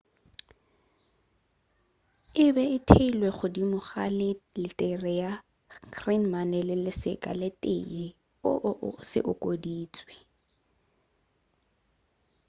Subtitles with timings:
[2.45, 5.31] ebe e theilwe godimo ga le la letere ya
[5.95, 6.51] greman
[6.85, 8.05] le seka se tee
[8.51, 10.13] õ/õ se okeditšwe